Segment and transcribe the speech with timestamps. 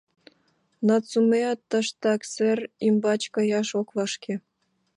[0.87, 4.33] Нацумеат тыштак, сер ӱмбач каяш ок вашке.